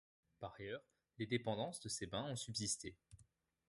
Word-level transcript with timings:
Par 0.39 0.55
ailleurs, 0.55 0.81
les 1.19 1.27
dépendances 1.27 1.79
de 1.79 1.87
ces 1.87 2.07
bains 2.07 2.23
ont 2.25 2.35
subsisté. 2.35 2.97